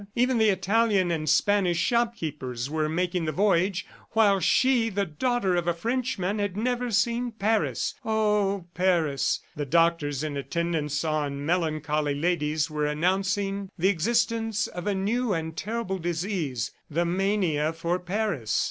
Even 0.15 0.39
the 0.39 0.49
Italian 0.49 1.11
and 1.11 1.29
Spanish 1.29 1.77
shopkeepers 1.77 2.71
were 2.71 2.89
making 2.89 3.25
the 3.25 3.31
voyage, 3.31 3.85
while 4.13 4.39
she, 4.39 4.89
the 4.89 5.05
daughter 5.05 5.55
of 5.55 5.67
a 5.67 5.75
Frenchman, 5.75 6.39
had 6.39 6.57
never 6.57 6.89
seen 6.89 7.31
Paris!... 7.31 7.93
Oh, 8.03 8.65
Paris. 8.73 9.41
The 9.55 9.67
doctors 9.67 10.23
in 10.23 10.37
attendance 10.37 11.03
on 11.05 11.45
melancholy 11.45 12.15
ladies 12.15 12.67
were 12.67 12.87
announcing 12.87 13.69
the 13.77 13.89
existence 13.89 14.65
of 14.65 14.87
a 14.87 14.95
new 14.95 15.33
and 15.33 15.55
terrible 15.55 15.99
disease, 15.99 16.71
"the 16.89 17.05
mania 17.05 17.71
for 17.71 17.99
Paris." 17.99 18.59